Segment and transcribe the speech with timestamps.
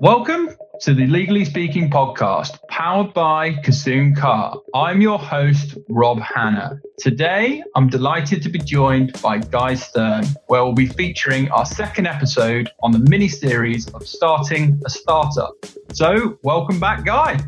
[0.00, 0.50] Welcome
[0.82, 4.60] to the Legally Speaking podcast, powered by Kissoon Carr.
[4.74, 6.78] I'm your host, Rob Hanna.
[6.98, 12.06] Today, I'm delighted to be joined by Guy Stern, where we'll be featuring our second
[12.06, 15.54] episode on the mini series of starting a startup.
[15.94, 17.40] So, welcome back, Guy.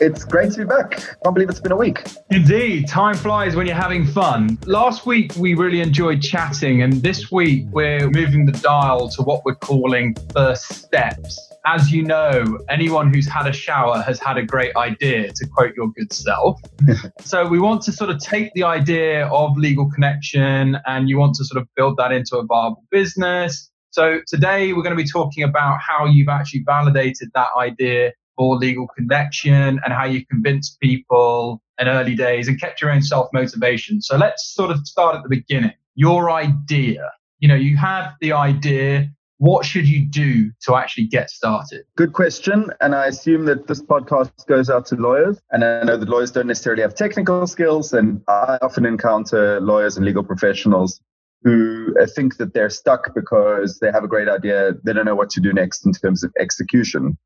[0.00, 0.90] It's great to be back.
[1.22, 2.02] Can't believe it's been a week.
[2.30, 4.58] Indeed, time flies when you're having fun.
[4.66, 9.44] Last week we really enjoyed chatting, and this week we're moving the dial to what
[9.44, 11.40] we're calling first steps.
[11.64, 15.74] As you know, anyone who's had a shower has had a great idea, to quote
[15.76, 16.60] your good self.
[17.20, 21.34] so we want to sort of take the idea of legal connection and you want
[21.36, 23.70] to sort of build that into a viable business.
[23.90, 28.56] So today we're going to be talking about how you've actually validated that idea for
[28.56, 33.28] legal connection and how you convinced people in early days and kept your own self
[33.32, 34.00] motivation.
[34.00, 35.72] So let's sort of start at the beginning.
[35.94, 37.10] Your idea.
[37.38, 39.10] You know, you have the idea.
[39.38, 41.84] What should you do to actually get started?
[41.94, 42.70] Good question.
[42.80, 45.38] And I assume that this podcast goes out to lawyers.
[45.50, 47.92] And I know that lawyers don't necessarily have technical skills.
[47.92, 51.02] And I often encounter lawyers and legal professionals
[51.42, 54.72] who uh, think that they're stuck because they have a great idea.
[54.84, 57.18] They don't know what to do next in terms of execution.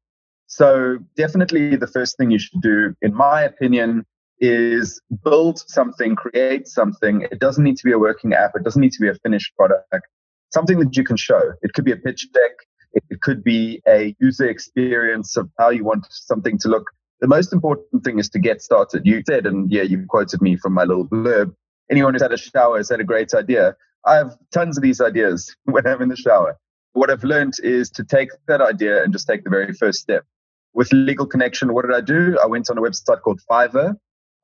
[0.50, 4.04] So definitely the first thing you should do, in my opinion,
[4.40, 7.22] is build something, create something.
[7.30, 8.56] It doesn't need to be a working app.
[8.56, 10.08] It doesn't need to be a finished product.
[10.52, 11.52] Something that you can show.
[11.62, 12.50] It could be a pitch deck.
[12.92, 16.90] It could be a user experience of how you want something to look.
[17.20, 19.02] The most important thing is to get started.
[19.04, 21.54] You said, and yeah, you quoted me from my little blurb.
[21.92, 23.76] Anyone who's had a shower has had a great idea.
[24.04, 26.58] I have tons of these ideas when I'm in the shower.
[26.92, 30.24] What I've learned is to take that idea and just take the very first step
[30.72, 32.38] with Legal Connection, what did I do?
[32.42, 33.96] I went on a website called Fiverr.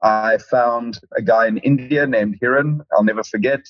[0.02, 2.80] I found a guy in India named Hiran.
[2.92, 3.60] I'll never forget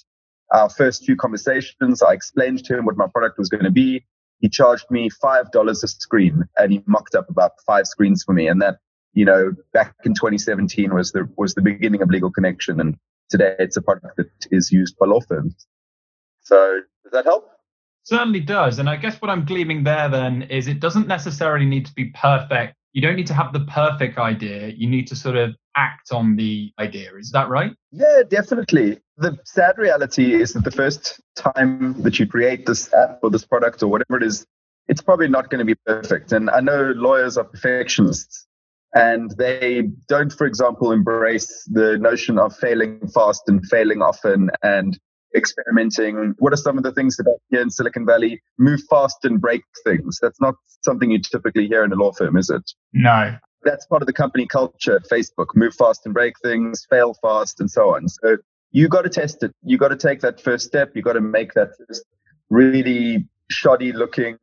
[0.53, 2.03] our first few conversations.
[2.03, 4.05] I explained to him what my product was going to be.
[4.41, 8.49] He charged me $5 a screen and he mocked up about five screens for me.
[8.49, 8.77] And that,
[9.13, 12.81] you know, back in 2017 was the, was the beginning of Legal Connection.
[12.81, 12.97] And
[13.31, 15.67] today it's a product that is used by law firms.
[16.43, 17.56] So does that help?
[18.07, 18.79] Certainly does.
[18.79, 22.05] And I guess what I'm gleaming there then is it doesn't necessarily need to be
[22.15, 22.77] perfect.
[22.93, 24.69] You don't need to have the perfect idea.
[24.69, 27.11] You need to sort of act on the idea.
[27.19, 27.73] Is that right?
[27.91, 29.01] Yeah, definitely.
[29.17, 33.45] The sad reality is that the first time that you create this app or this
[33.45, 34.47] product or whatever it is,
[34.87, 36.31] it's probably not going to be perfect.
[36.31, 38.47] And I know lawyers are perfectionists
[38.95, 44.97] and they don't, for example, embrace the notion of failing fast and failing often and
[45.35, 46.35] experimenting.
[46.39, 49.63] What are some of the things that here in Silicon Valley move fast and break
[49.85, 50.19] things?
[50.21, 52.71] That's not something you typically hear in a law firm, is it?
[52.93, 53.37] No.
[53.65, 57.71] That's part of the company culture Facebook move fast and break things, fail fast, and
[57.71, 58.09] so on.
[58.09, 58.37] So
[58.71, 59.53] you got to test it.
[59.63, 60.93] You got to take that first step.
[60.95, 61.71] You got to make that
[62.51, 64.39] really shoddy looking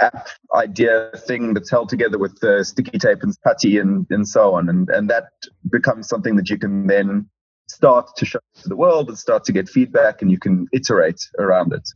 [0.00, 4.54] app idea thing that's held together with uh, sticky tape and putty and, and so
[4.54, 4.68] on.
[4.68, 5.28] And, and that
[5.70, 7.28] becomes something that you can then
[7.68, 11.20] start to show to the world and start to get feedback and you can iterate
[11.38, 11.88] around it.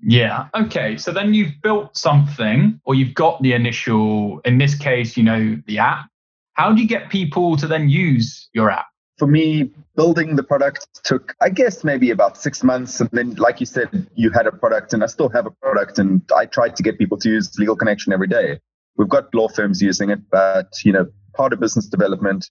[0.00, 0.48] Yeah.
[0.54, 0.96] Okay.
[0.96, 5.60] So then you've built something or you've got the initial, in this case, you know,
[5.66, 6.08] the app.
[6.52, 8.86] How do you get people to then use your app?
[9.16, 13.00] For me, building the product took, I guess, maybe about six months.
[13.00, 15.98] And then, like you said, you had a product, and I still have a product.
[15.98, 18.60] And I tried to get people to use Legal Connection every day.
[18.96, 22.48] We've got law firms using it, but, you know, part of business development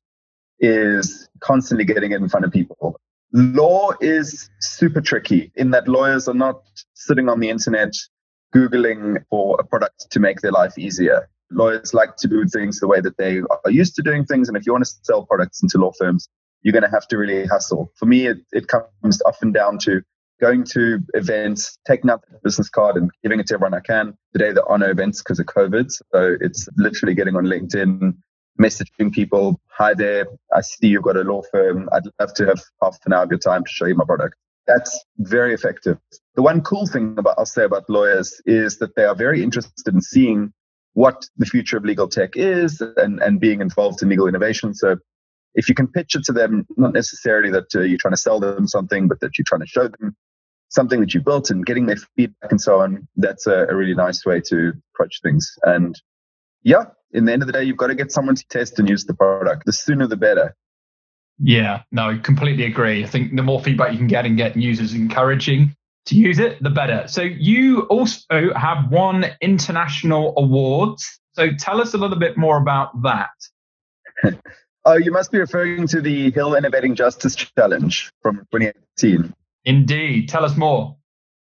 [0.59, 2.99] is constantly getting it in front of people.
[3.33, 6.61] Law is super tricky in that lawyers are not
[6.93, 7.93] sitting on the internet
[8.55, 11.29] Googling for a product to make their life easier.
[11.51, 14.47] Lawyers like to do things the way that they are used to doing things.
[14.47, 16.29] And if you want to sell products into law firms,
[16.61, 17.91] you're going to have to really hustle.
[17.95, 20.01] For me, it, it comes often down to
[20.39, 24.17] going to events, taking out the business card and giving it to everyone I can.
[24.33, 25.91] Today, there are no events because of COVID.
[25.91, 28.15] So it's literally getting on LinkedIn,
[28.59, 31.89] messaging people, hi there, I see you've got a law firm.
[31.91, 34.35] I'd love to have half an hour of your time to show you my product.
[34.65, 35.97] That's very effective.
[36.35, 39.93] The one cool thing about I'll say about lawyers is that they are very interested
[39.93, 40.51] in seeing
[40.93, 44.73] what the future of legal tech is and, and being involved in legal innovation.
[44.73, 44.97] So
[45.53, 48.39] if you can pitch it to them, not necessarily that uh, you're trying to sell
[48.39, 50.15] them something, but that you're trying to show them
[50.69, 53.93] something that you built and getting their feedback and so on, that's a, a really
[53.93, 55.53] nice way to approach things.
[55.63, 55.99] And
[56.63, 58.89] yeah, in the end of the day, you've got to get someone to test and
[58.89, 59.65] use the product.
[59.65, 60.55] The sooner the better.
[61.39, 63.03] Yeah, no, completely agree.
[63.03, 65.75] I think the more feedback you can get and get users encouraging
[66.07, 67.07] to use it, the better.
[67.07, 71.19] So you also have won international awards.
[71.33, 73.29] So tell us a little bit more about that.
[74.85, 79.33] oh, you must be referring to the HiiL Innovating Justice Challenge from 2018.
[79.65, 80.29] Indeed.
[80.29, 80.96] Tell us more.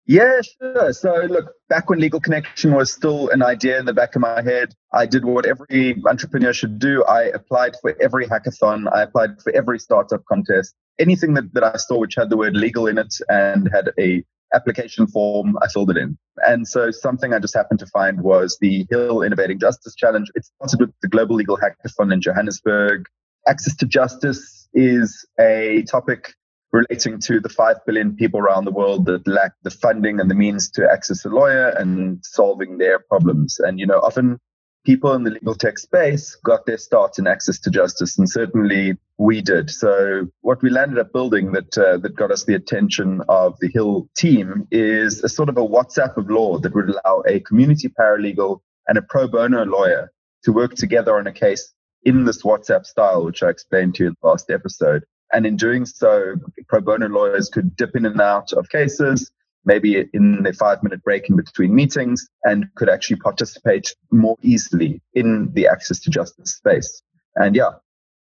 [0.09, 0.93] Yeah, sure.
[0.93, 4.41] So, look, back when Legal Connection was still an idea in the back of my
[4.41, 7.03] head, I did what every entrepreneur should do.
[7.03, 11.75] I applied for every hackathon, I applied for every startup contest, anything that, that I
[11.75, 14.23] saw which had the word legal in it and had a
[14.53, 16.17] application form, I filled it in.
[16.37, 20.31] And so something I just happened to find was the HiiL Innovating Justice Challenge.
[20.35, 23.07] It started with the Global Legal Hackathon in Johannesburg.
[23.45, 26.33] Access to justice is a topic
[26.71, 30.35] relating to the 5 billion people around the world that lack the funding and the
[30.35, 33.59] means to access a lawyer and solving their problems.
[33.59, 34.39] And, you know, often
[34.87, 38.95] people in the legal tech space got their start in access to justice, and certainly
[39.17, 39.69] we did.
[39.69, 43.69] So, what we landed up building that uh, that got us the attention of the
[43.69, 47.89] HiiL team is a sort of a WhatsApp of law that would allow a community
[47.89, 50.09] paralegal and a pro bono lawyer
[50.43, 51.73] to work together on a case
[52.03, 55.03] in this WhatsApp style, which I explained to you in the last episode.
[55.33, 56.35] And in doing so,
[56.67, 59.31] pro bono lawyers could dip in and out of cases,
[59.65, 65.01] maybe in a five minute break in between meetings, and could actually participate more easily
[65.13, 67.01] in the access to justice space.
[67.35, 67.71] And yeah,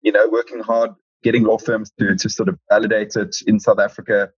[0.01, 0.91] you know, working hard,
[1.23, 4.29] getting law firms to, to sort of validate it in South Africa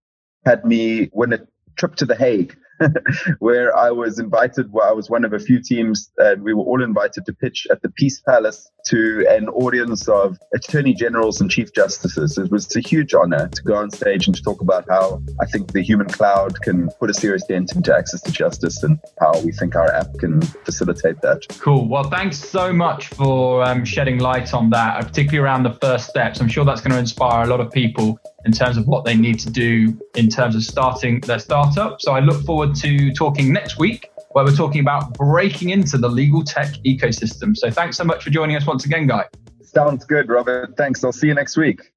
[0.46, 1.40] had me win a
[1.76, 2.56] trip to The Hague
[3.40, 4.72] where I was invited.
[4.72, 7.68] Well, I was one of a few teams, and we were all invited to pitch
[7.72, 12.38] at the Peace Palace to an audience of attorney generals and chief justices.
[12.38, 15.46] It was a huge honor to go on stage and to talk about how I
[15.46, 19.40] think the human cloud can put a serious dent into access to justice and how
[19.42, 21.44] we think our app can facilitate that.
[21.60, 21.88] Cool.
[21.88, 26.42] Well, thanks so much for um, shedding light on that, particularly around the first steps.
[26.42, 29.16] I'm sure that's going to inspire a lot of people in terms of what they
[29.16, 32.02] need to do in terms of starting their startup.
[32.02, 36.10] So I look forward to talking next week where we're talking about breaking into the
[36.10, 37.56] legal tech ecosystem.
[37.56, 39.26] So thanks so much for joining us once again, Guy.
[39.62, 40.76] Sounds good, Robert.
[40.78, 41.04] Thanks.
[41.04, 41.93] I'll see you next week.